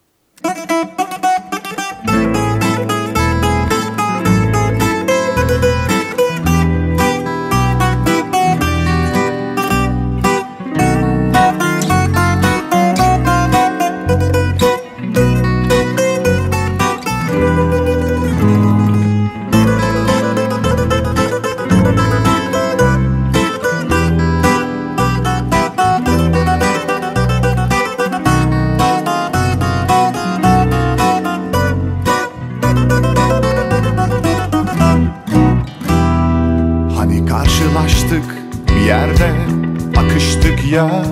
[40.72, 41.04] Ya.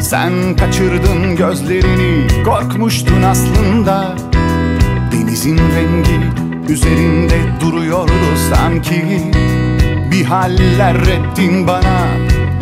[0.00, 4.16] Sen kaçırdın gözlerini Korkmuştun aslında.
[5.12, 6.20] Denizin rengi
[6.72, 9.22] üzerinde duruyordu sanki.
[10.10, 12.06] Bir haller ettin bana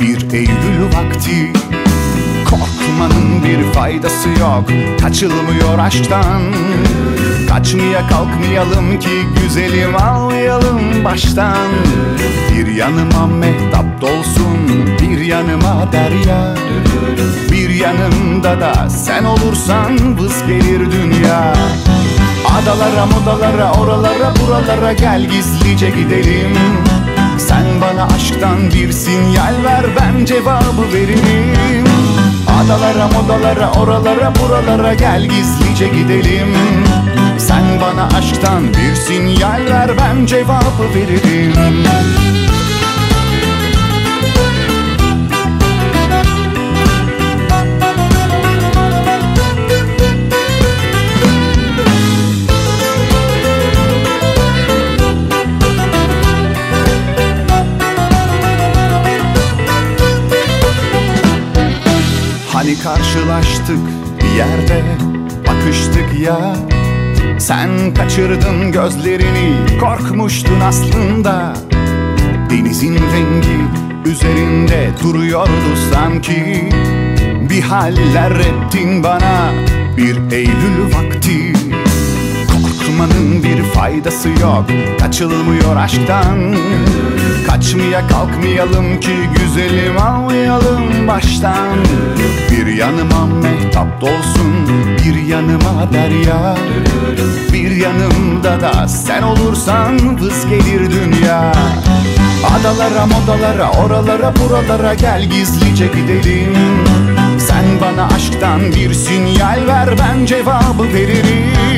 [0.01, 1.53] bir Eylül vakti.
[2.51, 4.65] Korkmanın bir faydası yok
[5.01, 6.43] Kaçılmıyor aşktan
[7.53, 9.11] Kaçmaya kalkmayalım ki
[9.43, 11.69] güzelim almayalım baştan.
[12.53, 14.59] Bir yanıma mehtap dolsun
[15.01, 16.55] bir yanıma derya.
[17.51, 21.55] Bir yanımda da sen olursan vız gelir dünya.
[22.47, 26.57] Adalara modalara oralara buralara gel gizlice gidelim.
[27.39, 31.85] Sen bana aşktan bir sinyal ver ben cevabı veririm.
[32.63, 36.49] Adalara modalara oralara buralara gel gizlice gidelim
[37.53, 41.53] Sen bana aşktan bir sinyal ver ben cevabı veririm.
[62.53, 63.79] Hani karşılaştık
[64.23, 64.83] bir yerde
[65.49, 66.55] bakıştık ya
[67.43, 71.53] Sen kaçırdın gözlerini korkmuştun aslında.
[72.51, 73.59] Denizin rengi
[74.11, 76.69] üzerinde duruyordu sanki.
[77.51, 79.53] Bir haller ettin bana
[79.97, 81.53] bir Eylül vakti
[82.93, 84.65] Korkmanın bir faydası yok.
[85.01, 86.57] Kaçılmıyor aşktan.
[87.47, 91.79] Kaçmaya kalkmayalım ki Güzelim almayalım baştan.
[92.51, 94.69] Bir yanıma mehtap dolsun
[95.05, 96.57] Bir yanıma derya.
[97.53, 101.53] Bir yanımda da sen olursan Vız gelir dünya.
[102.61, 106.57] Adalara modalara oralara buralara gel gizlice gidelim.
[107.39, 111.72] Sen bana aşktan bir sinyal ver ben cevabı veririm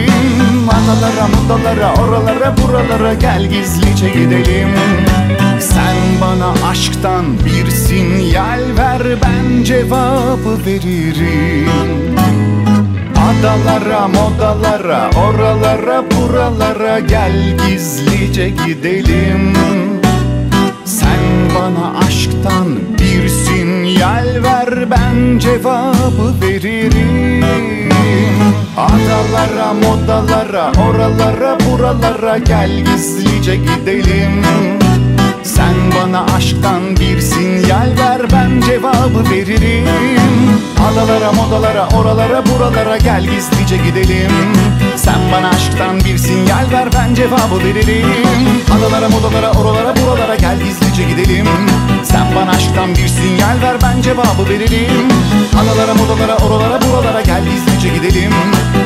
[0.69, 4.69] Adalara modalara oralara buralara gel gizlice gidelim.
[5.61, 12.17] Sen bana aşktan bir sinyal ver ben cevabı veririm.
[13.17, 19.53] Adalara modalara oralara buralara gel gizlice gidelim.
[20.85, 21.21] Sen
[21.55, 27.94] bana aşktan bir sinyal ver ben cevabı veririm
[28.77, 34.45] Adalara modalara oralara buralara gel gizlice gidelim.
[35.43, 39.89] Sen bana aşktan bir sinyal ver ben cevabı veririm.
[40.93, 44.33] Adalara modalara oralara buralara gel gizlice gidelim.
[44.97, 48.07] Sen bana aşktan bir sinyal ver ben cevabı veririm.
[48.79, 51.47] Adalara modalara oralara buralara gel gizlice gidelim.
[52.03, 55.09] Sen bana aşktan bir sinyal ver ben cevabı veririm
[55.61, 58.33] Adalara modalara oralara buralara gel gizlice gidelim.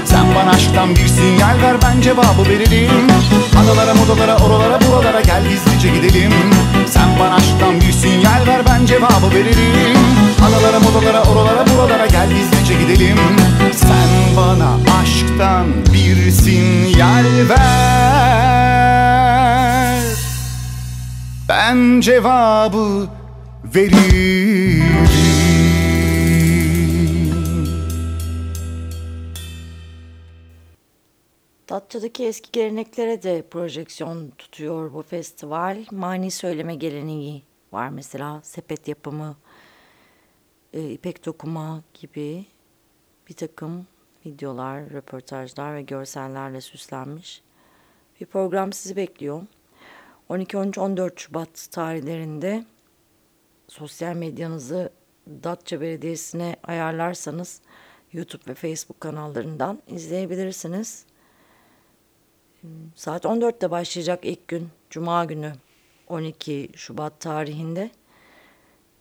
[0.05, 3.07] Sen bana aşktan bir sinyal ver ben cevabı veririm
[3.63, 6.33] Adalara modalara oralara buralara gel gizlice gidelim.
[6.87, 9.99] Sen bana aşktan bir sinyal ver ben cevabı veririm
[10.49, 13.19] Adalara modalara oralara buralara gel gizlice gidelim.
[13.73, 14.71] Sen bana
[15.03, 18.68] aşktan bir sinyal ver
[21.49, 23.09] Ben cevabı
[23.75, 24.85] veririm
[31.69, 35.85] Datça'daki eski geleneklere de projeksiyon tutuyor bu festival.
[35.91, 37.43] Mani söyleme geleneği
[37.73, 39.37] var mesela sepet yapımı,
[40.73, 42.47] e, ipek dokuma gibi
[43.29, 43.87] bir takım
[44.27, 47.43] videolar, röportajlar ve görsellerle süslenmiş
[48.21, 49.43] bir program sizi bekliyor.
[50.29, 52.65] 12, 13, 14 Şubat tarihlerinde
[53.69, 54.93] sosyal medyanızı
[55.29, 57.61] Datça Belediyesi'ne ayarlarsanız
[58.13, 61.05] YouTube ve Facebook kanallarından izleyebilirsiniz.
[62.95, 65.53] Saat 14'te başlayacak ilk gün Cuma günü
[66.09, 67.91] 12 Şubat tarihinde.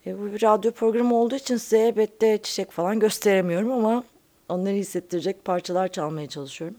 [0.05, 4.03] E, bu bir radyo programı olduğu için size elbette çiçek falan gösteremiyorum ama
[4.49, 6.77] onları hissettirecek parçalar çalmaya çalışıyorum.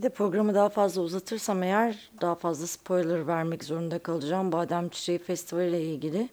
[0.00, 4.52] Bir de programı daha fazla uzatırsam eğer daha fazla spoiler vermek zorunda kalacağım.
[4.52, 6.28] Badem Çiçeği Festivali ile ilgili.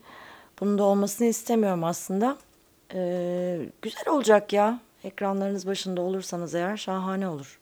[0.59, 2.37] Bunun da olmasını istemiyorum aslında.
[2.93, 4.79] Ee, güzel olacak ya.
[5.03, 7.59] Ekranlarınız başında olursanız eğer şahane olur.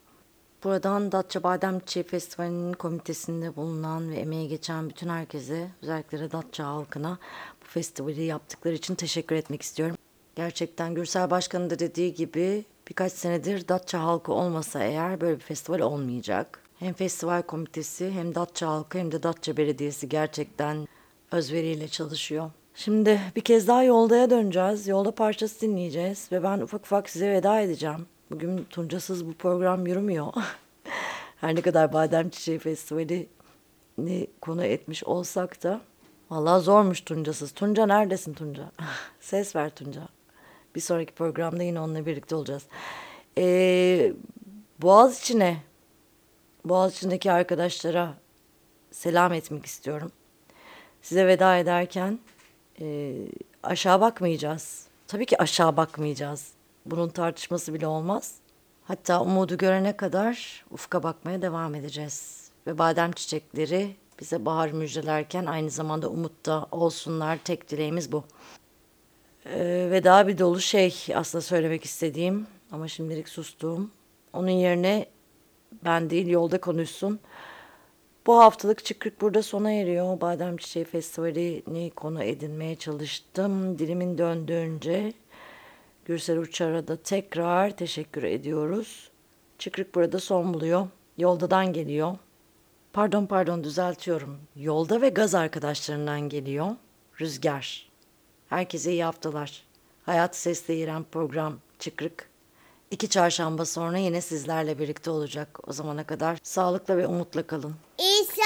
[0.64, 6.66] Buradan Datça Badem Çiçeği Festivali'nin komitesinde bulunan ve emeği geçen bütün herkese, özellikle de Datça
[6.66, 7.18] halkına
[7.62, 9.97] bu festivali yaptıkları için teşekkür etmek istiyorum.
[10.36, 15.80] Gerçekten Gürsel Başkan'ın da dediği gibi birkaç senedir Datça halkı olmasa eğer böyle bir festival
[15.80, 16.60] olmayacak.
[16.80, 20.88] Hem festival komitesi hem Datça halkı hem de Datça Belediyesi gerçekten
[21.32, 22.52] özveriyle çalışıyor.
[22.76, 24.88] Şimdi bir kez daha yoldaya döneceğiz.
[24.88, 28.06] Yolda parçası dinleyeceğiz ve ben ufak ufak size veda edeceğim.
[28.32, 30.34] Bugün Tuncasız bu program yürümüyor.
[31.42, 33.28] Her ne kadar Badem Çiçeği Festivali
[33.98, 35.82] ni konu etmiş olsak da
[36.30, 37.52] vallahi zormuş Tuncasız.
[37.52, 38.72] Tunca neredesin Tunca?
[39.20, 40.14] Ses ver Tunca.
[40.76, 42.63] Bir sonraki programda yine onunla birlikte olacağız.
[43.38, 44.13] Ee,
[44.82, 45.57] Boğaz içine,
[46.65, 48.13] Boğaz içindeki arkadaşlara
[48.91, 50.11] selam etmek istiyorum.
[51.01, 52.19] Size veda ederken
[52.82, 53.15] e,
[53.63, 54.88] aşağı bakmayacağız.
[55.07, 56.51] Tabii ki aşağı bakmayacağız.
[56.86, 58.36] Bunun tartışması bile olmaz.
[58.84, 62.49] Hatta umudu görene kadar ufka bakmaya devam edeceğiz.
[62.67, 67.39] Ve badem çiçekleri bize bahar müjdelerken aynı zamanda umutta olsunlar.
[67.43, 68.23] Tek dileğimiz bu.
[69.46, 73.91] Ee, ve daha bir dolu şey aslında söylemek istediğim ama şimdilik sustuğum.
[74.34, 75.06] Onun yerine
[75.86, 77.20] ben değil yolda konuşsun.
[78.28, 80.22] Bu haftalık Çıkrık burada sona eriyor.
[80.22, 83.80] Badem Çiçeği Festivali'ni konu edinmeye çalıştım.
[83.80, 85.14] Dilimin döndüğünce
[86.06, 89.10] Gürsel Uçar'a da tekrar teşekkür ediyoruz.
[89.58, 90.88] Çıkrık burada son buluyor.
[91.18, 92.18] Yoldadan geliyor.
[92.93, 94.38] Pardon pardon düzeltiyorum.
[94.56, 96.68] Yolda ve gaz arkadaşlarından geliyor.
[97.22, 97.95] Rüzgar.
[98.50, 99.64] Herkese iyi haftalar.
[100.06, 102.30] Hayat Sesle İrem program Çıkrık.
[102.91, 105.60] İki çarşamba sonra yine sizlerle birlikte olacak.
[105.68, 107.76] O zamana kadar sağlıkla ve umutla kalın.
[107.98, 108.41] İsa